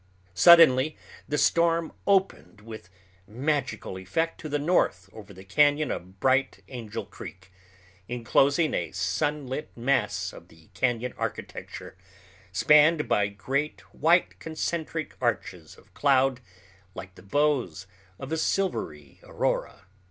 Suddenly 0.33 0.97
the 1.29 1.37
storm 1.37 1.93
opened 2.07 2.61
with 2.61 2.89
magical 3.27 3.97
effect 3.99 4.39
to 4.41 4.49
the 4.49 4.57
north 4.57 5.07
over 5.13 5.31
the 5.31 5.45
cañon 5.45 5.95
of 5.95 6.19
Bright 6.19 6.63
Angel 6.69 7.05
Creek, 7.05 7.51
inclosing 8.07 8.73
a 8.73 8.93
sunlit 8.93 9.69
mass 9.77 10.33
of 10.33 10.47
the 10.47 10.69
cañon 10.73 11.13
architecture, 11.17 11.95
spanned 12.51 13.07
by 13.07 13.27
great 13.27 13.81
white 13.93 14.39
concentric 14.39 15.13
arches 15.21 15.77
of 15.77 15.93
cloud 15.93 16.39
like 16.95 17.13
the 17.13 17.21
bows 17.21 17.85
of 18.17 18.31
a 18.31 18.37
silvery 18.37 19.19
aurora. 19.21 19.85